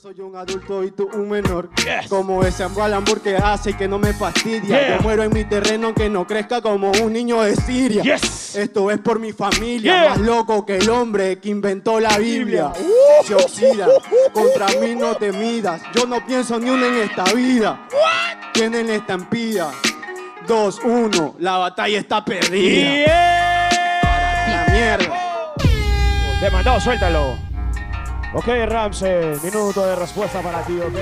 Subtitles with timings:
[0.00, 1.70] soy un adulto y tú un menor.
[2.08, 4.96] Como ese ambur que hace y que no me fastidia.
[4.96, 8.02] Yo muero en mi terreno aunque no crezca como un niño de Siria.
[8.14, 12.72] Esto es por mi familia, más loco que el hombre que inventó la Biblia.
[13.24, 13.88] Se oxida,
[14.32, 15.82] contra mí no te midas.
[15.94, 17.88] Yo no pienso ni uno en esta vida.
[18.52, 19.72] Tienen la estampida.
[20.46, 23.06] 2, 1, la batalla está perdida.
[24.46, 25.54] La mierda.
[26.40, 27.47] Demandado, suéltalo.
[28.34, 30.98] Ok, Ramsey, minuto de respuesta para ti, ok.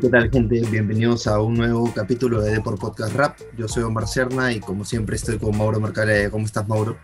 [0.00, 0.62] ¿Qué tal, gente?
[0.70, 3.38] Bienvenidos a un nuevo capítulo de Deport Podcast Rap.
[3.56, 6.30] Yo soy Omar Cerna y como siempre estoy con Mauro Mercale.
[6.30, 6.98] ¿Cómo estás, Mauro?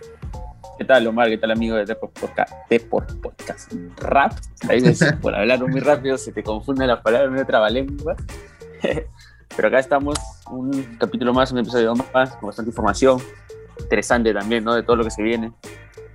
[0.76, 1.28] ¿Qué tal, Omar?
[1.28, 4.32] ¿Qué tal, amigo de Deport Podcast, Deport Podcast Rap?
[5.22, 8.16] Por hablar muy rápido se te confunden las palabras, medio trabalengua.
[9.56, 10.18] Pero acá estamos,
[10.50, 13.20] un capítulo más, un episodio más, con bastante información.
[13.78, 14.74] Interesante también, ¿no?
[14.74, 15.52] De todo lo que se viene.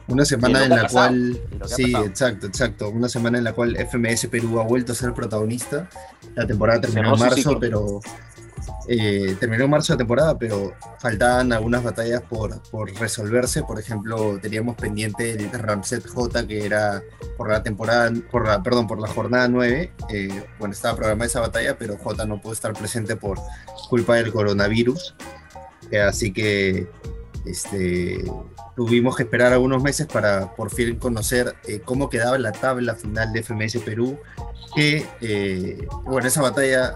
[0.09, 2.89] Una semana en la pasado, cual, sí, exacto, exacto.
[2.89, 5.87] Una semana en la cual FMS Perú ha vuelto a ser protagonista.
[6.35, 8.01] La temporada terminó en marzo, pero
[8.87, 13.63] eh, terminó en marzo la temporada, pero faltaban algunas batallas por, por resolverse.
[13.63, 17.03] Por ejemplo, teníamos pendiente el Ramset J, que era
[17.37, 19.91] por la temporada, por la, perdón, por la jornada 9.
[20.09, 23.39] Eh, bueno, estaba programada esa batalla, pero J no pudo estar presente por
[23.89, 25.15] culpa del coronavirus.
[25.91, 26.87] Eh, así que
[27.45, 28.23] este,
[28.75, 33.33] tuvimos que esperar algunos meses para por fin conocer eh, cómo quedaba la tabla final
[33.33, 34.17] de FMS Perú.
[34.75, 36.95] Que, eh, bueno, esa batalla,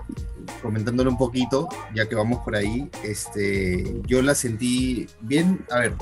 [0.61, 5.93] comentándolo un poquito, ya que vamos por ahí, este, yo la sentí bien, a ver,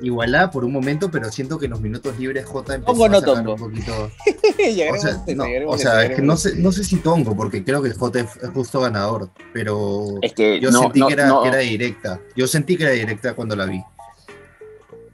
[0.00, 3.16] igualada por un momento, pero siento que en los minutos libres J empezó Tongo, no
[3.16, 3.52] a sacar tongo.
[3.54, 4.10] un poquito...
[4.62, 7.82] O sea, no, o sea, es que no sé, no sé si tongo, porque creo
[7.82, 11.12] que el J es es justo ganador, pero Es que yo no, sentí no, que,
[11.14, 12.20] era, no, que era directa.
[12.36, 13.82] Yo sentí que era directa cuando la vi.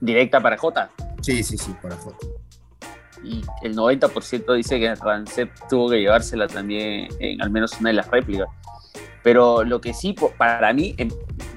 [0.00, 0.90] directa para J.
[1.22, 2.16] Sí, sí, sí, para J.
[3.24, 7.94] Y el 90% dice que Rancet tuvo que llevársela también en al menos una de
[7.94, 8.48] las réplicas.
[9.22, 10.94] Pero lo que sí, para mí,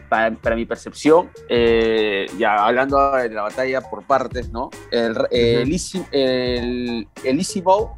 [0.09, 4.69] para, para mi percepción, eh, ya hablando de la batalla por partes, ¿no?
[4.91, 5.71] El, el, Ujú.
[5.71, 7.91] Easy, el, el Easy Bow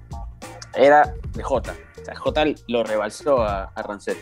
[0.75, 1.72] era de J.
[2.01, 4.18] O sea, J lo rebalsó a, a Rancet.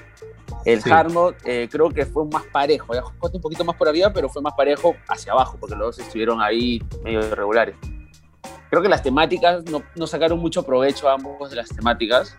[0.64, 0.92] El Sí.
[0.92, 2.94] hard mode eh, creo que fue más parejo.
[2.94, 5.98] Ya J un poquito más por arriba, pero fue más parejo hacia abajo, porque los
[5.98, 7.76] dos estuvieron ahí medio irregulares.
[8.72, 12.36] Creo que las temáticas no, no sacaron mucho provecho ambos de las temáticas.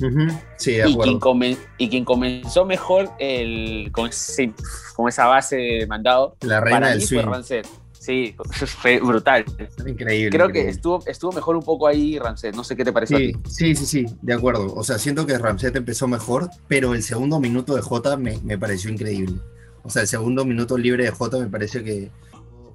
[0.00, 4.52] Ujú, Sí, de Y quien, comen- y quien comenzó mejor el, con, ese-
[4.94, 7.30] con esa base de mandado, La reina para del mí fue swing.
[7.32, 7.66] Rancet.
[7.92, 8.36] Sí,
[8.78, 9.44] fue brutal.
[9.86, 10.30] Increíble.
[10.30, 10.70] Creo que increíble.
[10.70, 12.54] estuvo, estuvo mejor un poco ahí Rancet.
[12.54, 13.50] No sé qué te pareció a Sí, ti.
[13.50, 14.72] sí, sí, sí, de acuerdo.
[14.74, 18.56] O sea, siento que Ramset empezó mejor, pero el segundo minuto de J me, me
[18.58, 19.40] pareció increíble.
[19.82, 22.10] O sea, el segundo minuto libre de J me parece que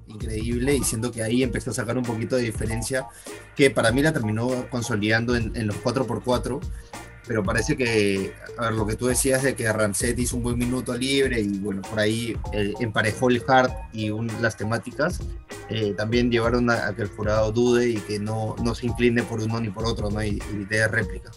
[0.06, 3.06] increíble y siento que ahí empezó a sacar un poquito de diferencia
[3.56, 6.60] que para mí la terminó consolidando en, en los 4x4
[7.24, 10.58] pero parece que, a ver, lo que tú decías de que Ramset hizo un buen
[10.58, 15.20] minuto libre y bueno, por ahí eh, emparejó el hard y un- las temáticas,
[15.68, 19.40] eh, también llevaron a, que el jurado dude y que no, no se incline por
[19.40, 20.22] uno ni por otro, ¿no?
[20.22, 21.30] Y, y dé réplica.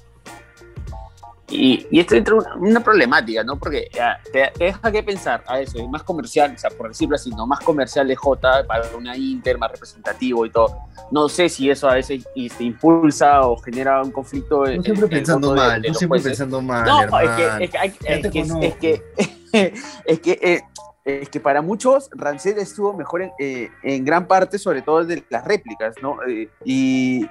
[1.56, 3.58] Y, y esto entra una, una problemática, ¿no?
[3.58, 6.90] Porque ya, te, te deja que pensar a eso, es más comercial, o sea, por
[6.90, 10.78] decirlo así, no más comercial de J para una Inter, más representativo y todo.
[11.12, 14.66] No sé si eso a veces y se impulsa o genera un conflicto.
[14.66, 16.32] No siempre en pensando voto de- mal, de no siempre jueces.
[16.32, 17.30] pensando mal, No, hermano.
[17.30, 19.74] es que, es que, es que, es, que,
[20.06, 20.62] es que, eh,
[21.06, 25.24] es que para muchos Rancet estuvo mejor en, eh, en gran parte, sobre todo de
[25.30, 26.18] las réplicas, ¿no?
[26.28, 27.26] Eh, y,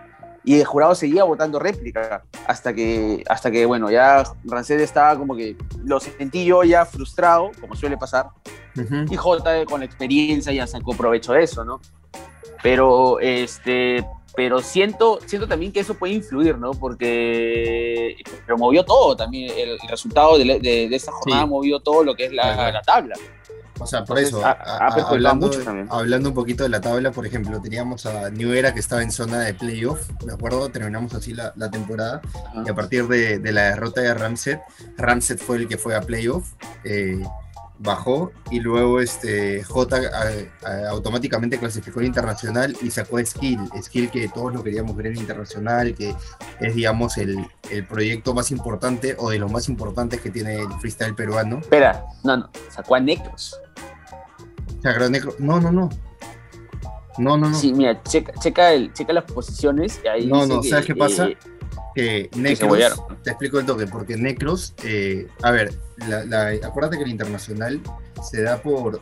[0.44, 5.34] y el jurado seguía votando réplica hasta que, hasta que bueno, ya Rancet estaba como
[5.36, 8.28] que lo sentí yo ya frustrado, como suele pasar,
[8.76, 9.06] Ujú.
[9.10, 11.80] y J con la experiencia ya sacó provecho de eso, ¿no?
[12.62, 14.04] Pero este,
[14.36, 16.72] pero siento, siento también que eso puede influir, ¿no?
[16.72, 18.16] Porque
[18.46, 21.48] pero movió todo también, el, el resultado de, de- de esta jornada Sí.
[21.48, 23.14] movió todo lo que es la, la tabla.
[23.80, 25.88] O sea, por Entonces, eso, a- a- hablando, mucho también.
[25.90, 29.10] hablando un poquito de la tabla, por ejemplo, teníamos a New Era que estaba en
[29.10, 30.68] zona de playoff, ¿de acuerdo?
[30.68, 32.20] Terminamos así la, la temporada
[32.64, 34.60] y a partir de, de la derrota de Ramset,
[34.96, 36.52] Ramset fue el que fue a playoff,
[36.84, 37.20] eh,
[37.76, 40.00] bajó y luego este J
[40.88, 45.16] automáticamente clasificó en internacional y sacó a Skill, Skill que todos lo queríamos ver en
[45.16, 46.14] internacional, que
[46.60, 50.72] es digamos el, el proyecto más importante o de los más importantes que tiene el
[50.80, 51.58] freestyle peruano.
[51.58, 53.58] Espera, no, no, sacó a Necros.
[54.84, 55.88] Negro, no, no, no.
[57.16, 57.54] No, no, no.
[57.58, 60.00] Sí, mira, checa, checa, el, checa las posiciones.
[60.04, 61.28] Y ahí no, no, que, ¿sabes qué pasa?
[61.28, 61.36] eh,
[61.94, 65.72] que Necros, te explico el toque, porque Necros, eh, a ver,
[66.08, 67.80] la, la- acuérdate que el internacional
[68.20, 69.00] se da por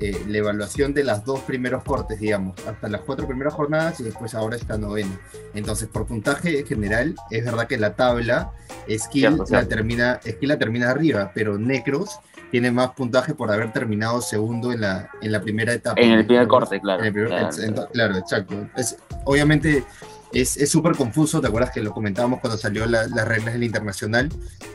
[0.00, 4.04] eh, la evaluación de las dos primeros cortes, digamos, hasta las cuatro primeras jornadas y
[4.04, 5.18] después ahora esta novena.
[5.54, 8.52] Entonces, por puntaje general, es verdad que la tabla,
[8.88, 9.68] Skill, Cierto, La, cierto.
[9.70, 14.80] termina, Skill la termina arriba, pero Necros tiene más puntaje por haber terminado segundo en
[14.82, 16.00] la, en la primera etapa.
[16.00, 16.48] En el primer ¿no?
[16.48, 17.00] corte, claro.
[17.00, 18.68] En el primer- claro, ento- claro, exacto.
[18.76, 19.84] Es, obviamente
[20.32, 23.64] es es súper confuso, ¿te acuerdas que lo comentábamos cuando salió la- las reglas del
[23.64, 24.28] internacional?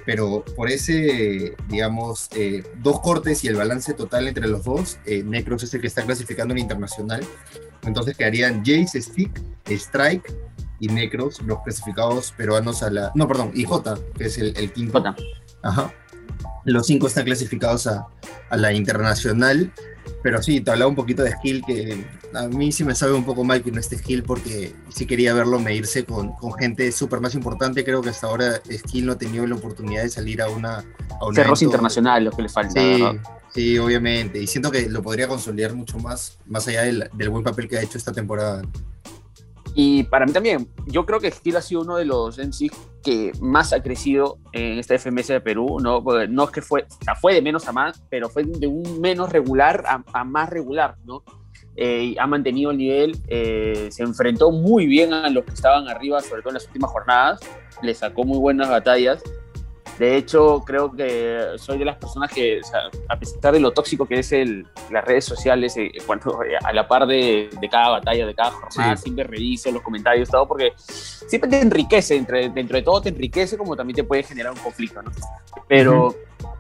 [0.05, 5.23] Pero por ese, digamos, eh, dos cortes y el balance total entre los dos, eh,
[5.23, 7.23] Necros es el que está clasificando en internacional.
[7.83, 10.33] Entonces quedarían Jace, Stick, Strike
[10.79, 13.11] y Necros, los clasificados peruanos a la...
[13.15, 14.99] No, perdón, y J, que es el, el quinto.
[14.99, 15.15] Jota.
[15.61, 15.93] Ajá.
[16.65, 18.07] Los cinco están clasificados a,
[18.50, 19.71] a la internacional.
[20.21, 23.25] Pero sí, te hablaba un poquito de skill que a mí sí me sabe un
[23.25, 27.19] poco mal que no esté skill porque sí quería verlo medirse con, con gente súper
[27.19, 27.83] más importante.
[27.83, 30.83] Creo que hasta ahora skill no ha tenido la oportunidad de salir a una.
[31.19, 32.80] A un Cerros internacional, lo que le falta.
[32.80, 33.21] Sí, ¿no?
[33.54, 34.42] sí, obviamente.
[34.42, 37.77] Y siento que lo podría consolidar mucho más, más allá del, del buen papel que
[37.77, 38.62] ha hecho esta temporada.
[39.75, 42.71] Y para mí también, yo creo que Steel ha sido uno de los MCs
[43.03, 46.01] que más ha crecido en esta FMS de Perú, ¿no?
[46.29, 49.01] No es que fue, o sea, fue de menos a más, pero fue de un
[49.01, 51.23] menos regular a, a más regular, ¿no?
[51.75, 56.21] Eh, ha mantenido el nivel, eh, se enfrentó muy bien a los que estaban arriba,
[56.21, 57.39] sobre todo en las últimas jornadas,
[57.81, 59.23] le sacó muy buenas batallas.
[60.00, 63.72] De hecho, creo que soy de las personas que, o sea, a pesar de lo
[63.72, 67.69] tóxico que es el, las redes sociales, eh, cuando, eh, a la par de, de
[67.69, 69.04] cada batalla, de cada jornada, Sí.
[69.04, 73.57] siempre reviso los comentarios, todo, porque siempre te enriquece, entre, dentro de todo te enriquece,
[73.57, 75.12] como también te puede generar un conflicto, ¿no?
[75.68, 76.16] Pero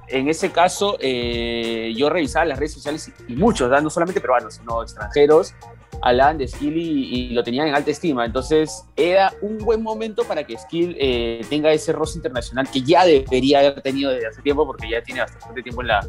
[0.07, 4.83] en ese caso, eh, yo revisaba las redes sociales y, muchos, no solamente peruanos, sino
[4.83, 5.55] extranjeros,
[6.03, 8.25] hablaban de Skill y, y lo tenían en alta estima.
[8.25, 13.05] Entonces, era un buen momento para que Skill eh, tenga ese roce internacional que ya
[13.05, 16.07] debería haber tenido desde hace tiempo, porque ya tiene bastante tiempo en, la,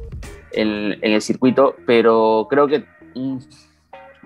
[0.53, 2.85] en, en el circuito, pero creo que...
[3.15, 3.39] mm,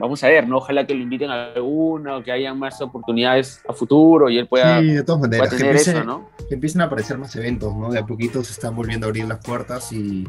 [0.01, 0.59] Vamos a ver, ¿no?
[0.59, 4.81] Ojalá que lo inviten a alguno, que hayan más oportunidades a futuro y él pueda,
[4.81, 5.51] sí, de todas maneras.
[5.51, 6.31] Que tener empiece, eso, ¿no?
[6.49, 7.91] que empiecen a aparecer más eventos, ¿no?
[7.91, 10.25] De a poquito se están volviendo a abrir las puertas y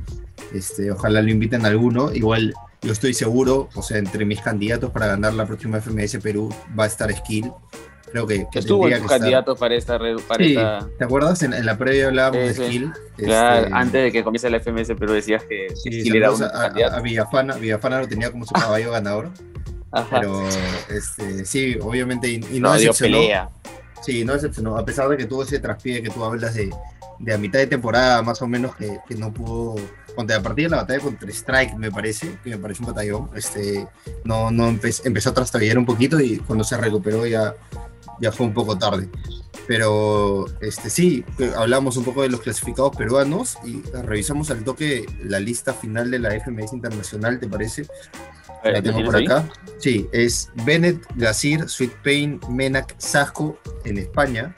[0.55, 2.11] este, ojalá lo inviten a alguno.
[2.11, 6.53] Igual yo estoy seguro, o sea, entre mis candidatos para ganar la próxima FMS Perú
[6.77, 7.51] va a estar Skill.
[8.11, 9.19] Creo que, que Estuvo en que tus estar.
[9.19, 11.43] candidatos para esta red, para Sí, esta, ¿te acuerdas?
[11.43, 12.63] En, en la previa hablábamos Sí, de sí.
[12.65, 12.93] Skill.
[13.17, 16.41] Claro, este, antes de que comience la FMS, pero decías que Skill era de tus
[16.41, 16.97] a, candidatos.
[16.97, 17.53] a Villafana.
[17.55, 19.29] Villafana lo tenía como su caballo ganador.
[19.91, 20.19] Ajá.
[20.19, 20.43] Pero
[20.89, 23.17] este, sí, obviamente, y, y no, no decepcionó.
[23.17, 23.49] pelea.
[24.01, 26.73] Sí, no decepcionó, a pesar de que tuvo ese traspié que tú hablas de,
[27.19, 29.75] de a mitad de temporada, más o menos, que, que no pudo.
[30.19, 33.29] Contra, a partir de la batalla contra Strike, me parece, que me parece un batallón,
[33.35, 33.87] este,
[34.25, 37.55] no, no empe- empezó a trastabillar un poquito y cuando se recuperó ya,
[38.19, 39.07] ya fue un poco tarde.
[39.65, 41.23] Pero este, sí,
[41.55, 46.19] hablamos un poco de los clasificados peruanos y revisamos al toque la lista final de
[46.19, 47.83] la FMS Internacional, ¿te parece?
[48.61, 49.25] Ver, La ¿lo tengo por ahí?
[49.25, 49.47] acá.
[49.77, 54.53] Sí, es Bennett, Gazir, Sweet Pain, Menac, Sasco en España.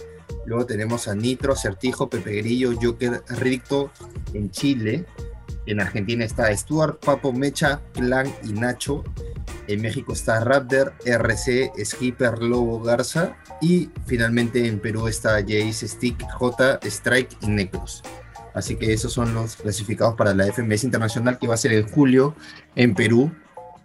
[0.48, 3.92] Luego tenemos a Nitro, Certijo, Pepe Grillo, Joker, Ricto
[4.34, 5.06] en Chile.
[5.66, 9.04] En Argentina está Stuart, Papo, Mecha, Clan y Nacho.
[9.68, 13.36] En México está Raptor, RC, Skipper, Lobo, Garza.
[13.62, 18.02] Y finalmente en Perú está Jace, Stick, J, Strike y Necros.
[18.54, 21.88] Así que esos son los clasificados para la FMS Internacional que va a ser en
[21.88, 22.36] julio
[22.76, 23.32] en Perú.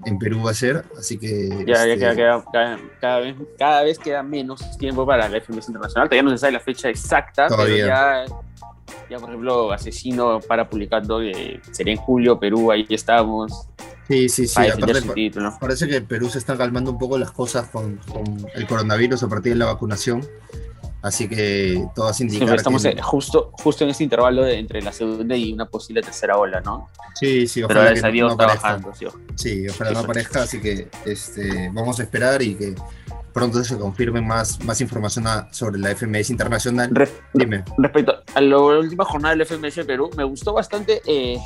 [0.05, 1.49] En Perú va a ser, así que...
[1.67, 5.41] Ya, ya este, queda, queda- cada, cada vez, cada vez queda menos tiempo para la
[5.41, 6.09] FMS Internacional.
[6.09, 7.85] Todavía no se sabe la fecha exacta, Todavía.
[7.85, 8.25] pero ya,
[9.11, 13.69] ya, por ejemplo, Asesino para publicando que sería en julio, Perú, ahí estamos,
[14.09, 14.61] Sí, sí, sí.
[14.61, 15.57] Aparte, título.
[15.61, 19.25] parece que en Perú se están calmando un poco las cosas con, con el coronavirus
[19.25, 20.25] a partir de la vacunación.
[21.03, 22.89] Así que todas Sí, indican pero estamos que...
[22.91, 26.61] eh, justo, justo en este intervalo de, entre la segunda y una posible tercera ola,
[26.61, 26.89] ¿no?
[27.15, 28.69] Sí, sí, Pero ojalá a que no está aparezca.
[28.69, 29.07] bajando, sí.
[29.35, 32.75] Sí, ojalá no aparezca, así que este, vamos a esperar y que
[33.37, 36.89] pronto se confirme más, más información a- sobre la FMS Internacional.
[36.91, 37.65] Re- Dime.
[37.77, 41.39] Respecto a la última jornada del FMS de Perú, me gustó bastante eh,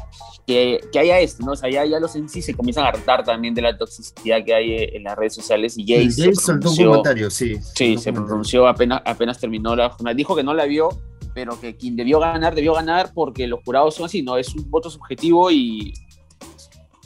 [0.46, 1.52] que, que haya esto, ¿no?
[1.52, 4.44] O sea, ya, ya los en sí se comienzan a hartar también de la toxicidad
[4.44, 7.56] que hay en las redes sociales y se Jace soltó un comentario, sí.
[7.74, 10.14] Sí, se pronunció apenas, apenas terminó la jornada.
[10.14, 10.90] Dijo que no la vio,
[11.34, 14.36] pero que quien debió ganar, debió ganar porque los jurados son así, ¿no?
[14.36, 15.92] Es un voto subjetivo y,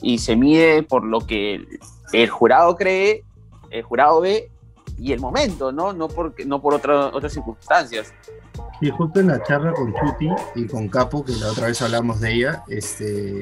[0.03, 1.65] y se mide por lo que
[2.13, 3.23] el jurado cree,
[3.71, 4.51] el jurado ve
[4.97, 5.93] y el momento, ¿no?
[5.93, 8.13] No por, no por otra- otras circunstancias.
[8.79, 12.19] Sí, justo en la charla con Chuti y con Capo, que la otra vez hablamos
[12.19, 13.41] de ella, este,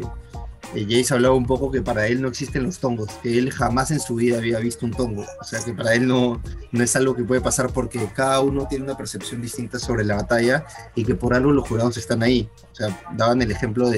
[0.76, 3.92] eh, Jace hablaba un poco que para él no existen los tongos, que él jamás
[3.92, 6.42] en su vida había visto un tongo, o sea que para él no,
[6.72, 10.16] no es algo que puede pasar porque cada uno tiene una percepción distinta sobre la
[10.16, 13.98] batalla y que por algo los jurados están ahí, o sea, daban el ejemplo de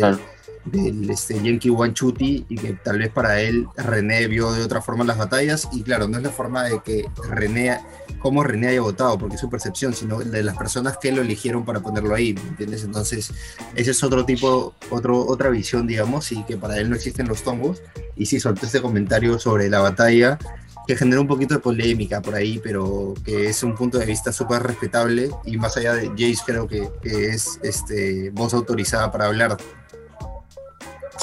[0.65, 5.03] del este, Yankee Wanchuti y que tal vez para él René vio de otra forma
[5.03, 7.79] las batallas y claro, no es la forma de que René,
[8.19, 11.65] como René haya votado, porque es su percepción, sino de las personas que lo eligieron
[11.65, 12.83] para ponerlo ahí, entiendes?
[12.83, 13.31] Entonces,
[13.75, 17.43] ese es otro tipo, otro, otra visión, digamos, y que para él no existen los
[17.43, 17.81] tongos.
[18.15, 20.39] Y sí, soltó este comentario sobre la batalla
[20.87, 24.31] que genera un poquito de polémica por ahí, pero que es un punto de vista
[24.31, 29.25] súper respetable y más allá de Jace creo que, que es este, voz autorizada para
[29.25, 29.57] hablar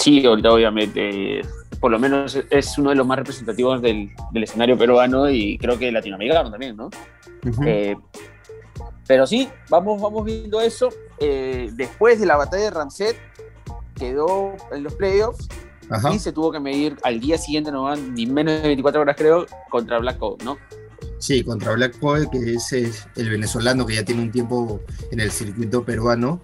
[0.02, 1.42] Sí, ahorita obviamente,
[1.78, 5.92] por lo menos es uno de los más representativos del, escenario peruano y creo que
[5.92, 6.90] latinoamericano también, ¿no?
[7.64, 7.94] Eh,
[9.06, 10.88] pero sí, vamos, vamos viendo eso.
[11.20, 13.16] Eh, después de la batalla de Ramset,
[13.94, 15.48] quedó en los playoffs
[16.12, 19.46] y se tuvo que medir al día siguiente, no ni menos de 24 horas creo,
[19.70, 20.58] contra Black Code, ¿no?
[21.18, 24.80] Sí, contra Black Code, que es el venezolano que ya tiene un tiempo
[25.12, 26.40] en el circuito peruano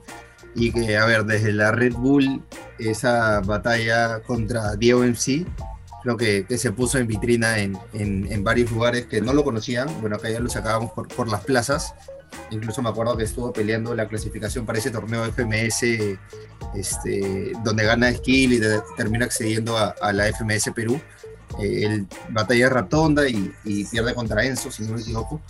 [0.54, 2.42] y que, a ver, desde la Red Bull,
[2.78, 5.46] esa batalla contra Diego MC,
[6.02, 9.88] creo que, que se puso en vitrina en, en, varios lugares que no lo conocían,
[10.00, 11.94] bueno, acá ya lo sacábamos por, por las plazas,
[12.50, 15.82] incluso me acuerdo que estuvo peleando la clasificación para ese torneo FMS,
[16.74, 18.60] este, donde gana Skill y
[18.96, 21.00] termina accediendo a, a la FMS Perú.
[21.58, 25.40] Eh, el batalla Ratonda y, y, pierde contra Enzo, si no me equivoco.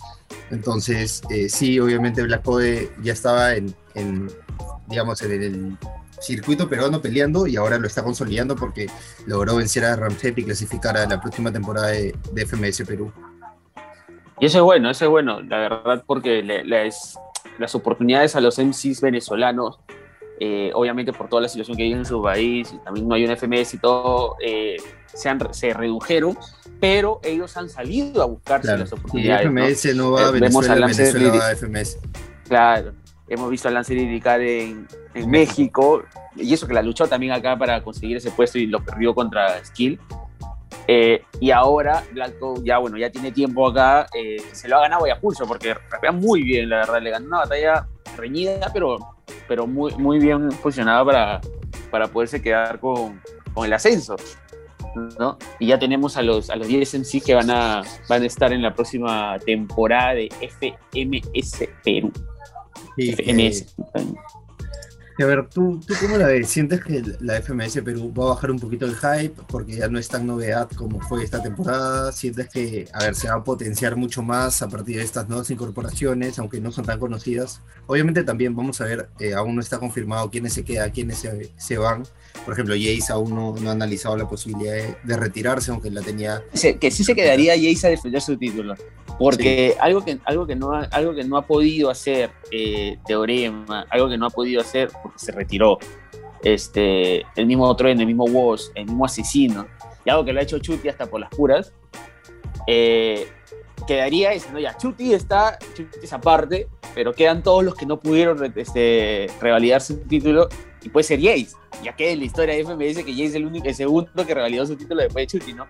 [0.51, 4.31] Entonces, eh, sí, obviamente Black Code ya estaba en, en,
[4.87, 5.77] digamos, en el
[6.19, 8.87] circuito peruano peleando y ahora lo está consolidando porque
[9.25, 13.11] logró vencer a Ramsey y clasificar a la próxima temporada de, FMS Perú.
[14.39, 19.01] Y eso es bueno, eso es bueno, la verdad, porque las oportunidades a los MCs
[19.01, 19.79] venezolanos,
[20.39, 23.35] eh, obviamente por toda la situación que hay en su país, también no hay un
[23.35, 24.77] FMS y todo, eh,
[25.13, 26.37] se, se redujeron,
[26.79, 29.45] pero ellos han salido a buscarse las oportunidades.
[29.45, 31.97] Y FMS no, va a eh, Venezuela, Venezuela va a FMS.
[32.47, 32.93] Claro,
[33.27, 36.03] hemos visto a Lance Lirical en, en México,
[36.35, 39.63] y eso que la luchó también acá para conseguir ese puesto y lo perdió contra
[39.63, 39.99] Skill.
[40.91, 45.05] Eh, y ahora Blanco ya, bueno, ya tiene tiempo acá, eh, se lo ha ganado
[45.05, 47.87] a pulso porque rapea muy bien, la verdad, le ganó una batalla
[48.17, 48.97] reñida, pero,
[49.47, 51.41] pero muy, muy bien posicionada para,
[51.91, 53.21] para poderse quedar con,
[53.53, 54.15] con el ascenso.
[55.19, 55.37] ¿No?
[55.59, 58.53] Y ya tenemos a los, a los 10 MC que van a, van a estar
[58.53, 62.11] en la próxima temporada de FMS Perú.
[62.97, 63.75] FMS.
[65.23, 66.49] A ver, ¿tú, ¿tú cómo la ves?
[66.49, 69.99] ¿Sientes que la FMS Perú va a bajar un poquito el hype porque ya no
[69.99, 72.11] es tan novedad como fue esta temporada?
[72.11, 75.49] ¿Sientes que, a ver, se va a potenciar mucho más a partir de estas nuevas
[75.49, 77.61] incorporaciones, aunque no son tan conocidas?
[77.87, 81.51] Obviamente también vamos a ver, eh, aún no está confirmado quiénes se quedan, quiénes se,
[81.57, 82.03] se van,
[82.45, 84.73] por ejemplo, Jace aún no, ha analizado la posibilidad
[85.03, 86.41] de, retirarse, aunque la tenía.
[86.79, 88.75] que sí se quedaría Jace a defender su título.
[89.19, 93.85] Porque algo, que, algo, que no ha, algo que no ha podido hacer eh, Teorema,
[93.89, 95.77] algo que no ha podido hacer porque se retiró,
[96.41, 99.67] este, el mismo Tren, el mismo Woz, el mismo Asesino,
[100.05, 101.73] y algo que lo ha hecho Chuti hasta por las puras,
[102.65, 103.27] eh,
[103.85, 108.53] quedaría diciendo ya, Chuti está, Chuti es aparte, pero quedan todos los que no pudieron
[108.55, 110.47] este, revalidar su título
[110.81, 113.45] y puede ser Jace, ya que en la historia de FMS que Jace es el,
[113.45, 115.67] único, el segundo que revalidó su título después de Chuti, ¿no?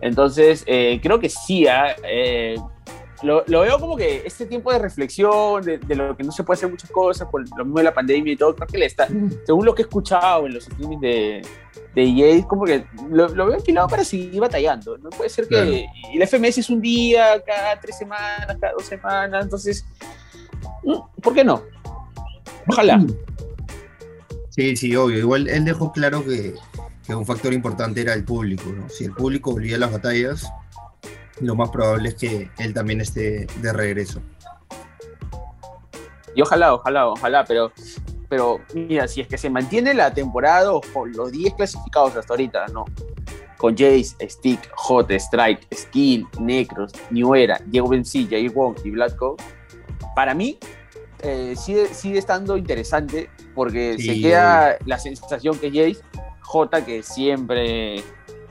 [0.00, 1.94] Entonces, eh, creo que sí, ¿ah?
[2.04, 2.56] eh,
[3.22, 6.44] lo, lo, veo como que este tiempo de reflexión, de, de, lo que no se
[6.44, 8.86] puede hacer muchas cosas por lo mismo de la pandemia y todo, creo que le
[8.86, 9.08] está,
[9.44, 11.42] según lo que he escuchado en los streamings de,
[11.94, 14.98] de Jace, como que lo, lo veo enfilado para seguir batallando.
[14.98, 15.86] No puede ser que.
[16.12, 19.84] Y el FMS es un día, cada tres semanas, cada dos semanas, entonces.
[20.84, 21.62] Mm, ¿Por qué no?
[22.68, 23.04] Ojalá.
[24.50, 25.18] Sí, sí, obvio.
[25.18, 26.54] Igual él dejó claro que,
[27.08, 28.70] un factor importante era el público.
[28.70, 28.88] ¿no?
[28.88, 30.50] Si el público volvía a las batallas,
[31.40, 34.20] lo más probable es que él también esté de regreso.
[36.34, 37.72] Y ojalá, ojalá, ojalá, pero,
[38.28, 42.66] pero mira, si es que se mantiene la temporada con los 10 clasificados hasta ahorita,
[42.68, 42.84] ¿no?
[43.56, 49.36] Con Jace, Stick, Hot, Strike, Skill, Necros, New Era, Diego Benzi, Jay Wong y Bladco,
[50.14, 50.58] para mí
[51.22, 56.04] eh, sigue, sigue estando interesante porque se queda la sensación que Jace,
[56.42, 58.04] J, que siempre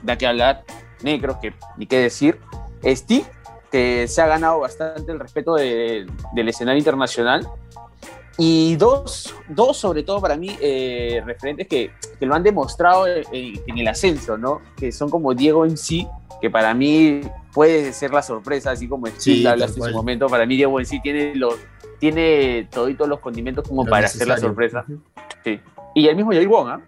[0.03, 0.65] da que hablar,
[1.01, 2.37] Necros, que ni qué decir,
[2.83, 3.25] Steve,
[3.71, 7.47] que se ha ganado bastante el respeto del escenario internacional,
[8.39, 13.77] y dos, dos sobre todo para mí, eh, referentes que, que, lo han demostrado en,
[13.77, 14.61] el ascenso, ¿no?
[14.77, 16.07] Que son como Diego en sí,
[16.39, 20.27] que para mí puede ser la sorpresa, así como Steve sí, hablaste en su momento,
[20.27, 21.55] para mí Diego en sí tiene los
[21.99, 24.85] tiene toditos los condimentos como para hacer la sorpresa.
[25.43, 25.59] Sí.
[25.95, 26.81] Y el mismo Jay Wong, ¿ah?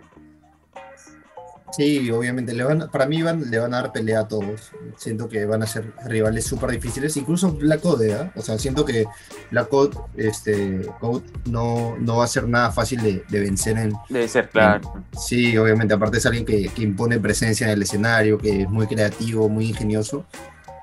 [1.72, 2.54] Sí, obviamente.
[2.54, 4.72] Le van, para mí van, le van a dar pelea a todos.
[4.98, 7.16] Siento que van a ser rivales súper difíciles.
[7.18, 8.32] Incluso Black Code, ¿eh?
[8.36, 9.06] O sea, siento que
[9.52, 13.94] Black Code, este, Code no, no va a ser nada fácil de, de vencer en...
[14.10, 15.04] Debe ser, claro.
[15.18, 15.94] sí, obviamente.
[15.94, 19.70] Aparte es alguien que, que, impone presencia en el escenario, que es muy creativo, muy
[19.70, 20.26] ingenioso.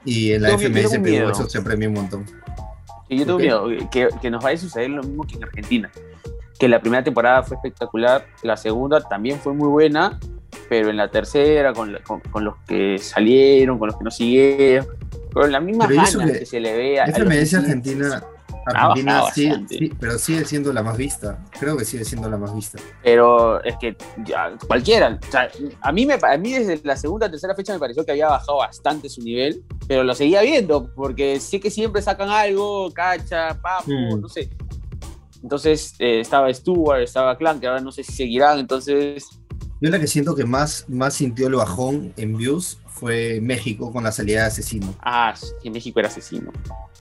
[0.04, 2.24] Y en la yo, FMS yo eso se premia un montón.
[3.08, 5.90] Y yo tengo miedo que, que nos vaya a suceder lo mismo que en Argentina.
[6.58, 10.18] Que la primera temporada fue espectacular, la segunda también fue muy buena,
[10.68, 11.98] pero en la tercera, con,
[12.30, 14.86] con, los que salieron, con los que no siguieron,
[15.32, 17.06] con las mismas ganas que, se le ve a.
[17.06, 18.22] FMS Argentina,
[18.66, 21.38] Argentina sí, pero sigue siendo la más vista.
[21.58, 22.78] Creo que sigue siendo la más vista.
[23.02, 25.18] Pero es que ya, cualquiera.
[25.22, 25.48] O sea,
[25.80, 28.28] a, mí me, a mí desde la segunda o tercera fecha me pareció que había
[28.28, 33.56] bajado bastante su nivel, pero lo seguía viendo, porque sé que siempre sacan algo, cacha,
[33.62, 34.20] papo, mm.
[34.20, 34.50] no sé.
[35.42, 39.28] Entonces eh, estaba Stuart, estaba Clan, que ahora no sé si seguirán, entonces
[39.80, 44.04] yo la que siento que más, más sintió el bajón en views fue México con
[44.04, 44.94] la salida de Asesino.
[45.02, 46.50] Ah, sí, México era Asesino.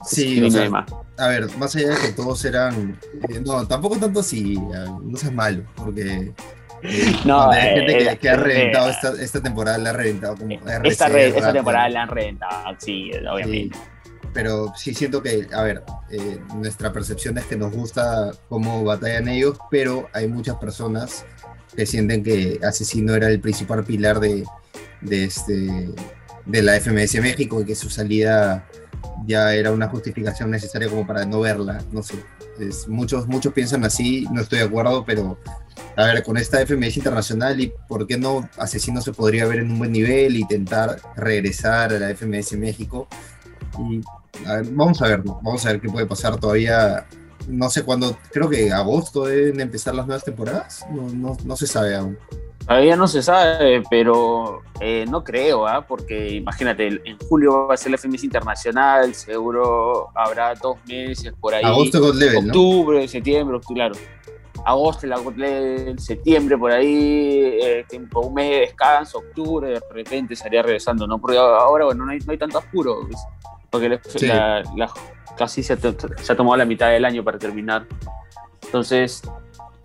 [0.04, 0.84] Sí, o sea,
[1.16, 3.00] a ver, más allá de que todos eran...
[3.30, 4.58] Eh, no, tampoco tanto así,
[5.02, 6.34] no seas malo, porque...
[6.82, 10.36] Eh, no, hay gente que, que, ha eh, reventado esta, esta, temporada, la ha reventado
[10.36, 13.78] como RC, esta, re, esta temporada la han reventado, sí, obviamente.
[14.34, 15.82] pero sí siento que, a ver,
[16.54, 21.24] nuestra percepción es que nos gusta cómo batallan ellos, pero hay muchas personas
[21.76, 24.44] que sienten que Asesino era el principal pilar de,
[25.10, 25.90] este,
[26.46, 28.66] de la FMS México y que su salida
[29.26, 32.24] ya era una justificación necesaria como para no verla, no sé.
[32.58, 35.38] Es, muchos, muchos piensan así, no estoy de acuerdo, pero
[35.96, 39.70] a ver, con esta FMS internacional y por qué no Asesino se podría ver en
[39.70, 43.08] un buen nivel y intentar regresar a la FMS México.
[43.78, 44.00] Y
[44.72, 47.06] vamos a ver, vamos a ver qué puede pasar todavía
[47.46, 51.94] no sé cuándo, creo que agosto deben empezar las nuevas temporadas, no, no, se sabe
[51.94, 52.18] aún.
[52.66, 55.86] Todavía no se sabe, pero eh, no creo, ¿ah?
[55.86, 61.54] porque imagínate, en julio va a ser la FMS Internacional, seguro habrá dos meses por
[61.54, 61.64] ahí.
[61.64, 63.94] Agosto God Level, Octubre, septiembre, octubre, claro.
[64.64, 69.80] Agosto la God Level, septiembre por ahí, eh, tiempo, un mes de descanso, octubre, de
[69.92, 71.20] repente estaría regresando, ¿no?
[71.20, 73.20] Porque ahora, bueno, no hay, no hay tanto apuro, pues,
[73.70, 74.90] porque la, la,
[75.36, 77.86] casi se, ha tomado la mitad del año para terminar.
[78.64, 79.22] Entonces,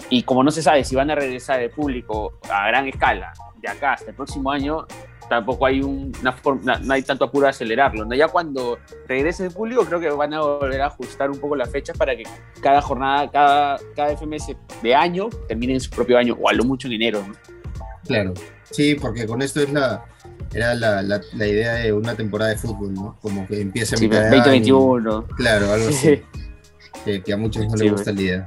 [0.10, 3.70] y como no se sabe si van a regresar el público a gran escala de
[3.70, 4.88] acá hasta el próximo año,
[5.30, 8.06] tampoco hay una forma, no hay tanto apuro de acelerarlo.
[8.06, 8.16] ¿no?
[8.16, 11.70] Ya cuando regrese el público, creo que van a volver a ajustar un poco las
[11.70, 12.24] fechas para que
[12.62, 16.64] cada jornada, cada, cada FMS de año termine en su propio año, o a lo
[16.64, 17.26] mucho en enero.
[18.06, 18.34] Claro,
[18.72, 20.04] sí, porque con esto es la,
[20.54, 23.18] era la, la, idea de una temporada de fútbol, ¿no?
[23.22, 25.28] Como que empiece a sí, 2021.
[25.38, 26.22] Claro, algo así.
[27.06, 28.46] que, a muchos no les gusta la idea.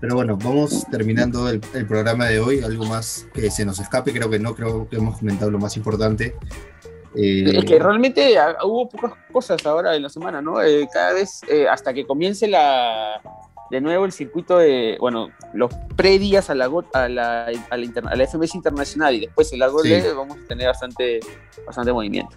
[0.00, 2.60] Pero bueno, vamos terminando el, el, programa de hoy.
[2.60, 5.76] Algo más que se nos escape, creo que no, creo que hemos comentado lo más
[5.76, 6.34] importante.
[7.14, 10.62] Eh, es que realmente ah, hubo pocas cosas ahora en la semana, ¿no?
[10.62, 13.20] Eh, cada vez, eh, hasta que comience la,
[13.72, 18.54] de nuevo el circuito de, bueno, los predías a la, a la, a la, FMS
[18.54, 19.80] Internacional y después el largo
[20.14, 21.20] vamos a tener bastante,
[21.66, 22.36] bastante movimiento.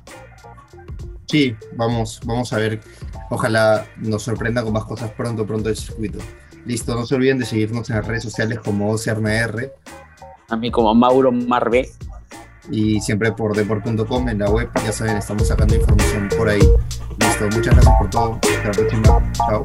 [1.28, 2.80] Sí, vamos, vamos a ver.
[3.30, 6.20] Ojalá nos sorprenda con más cosas pronto, pronto el circuito.
[6.66, 9.74] Listo, no se olviden de seguirnos en las redes sociales como OCRNR.
[10.48, 11.90] A mí como Mauro Marbe.
[12.72, 16.62] Y siempre por deport.com en la web, ya saben, estamos sacando información por ahí.
[17.20, 18.40] Listo, muchas gracias por todo.
[18.42, 19.32] Hasta la próxima.
[19.34, 19.64] Chao.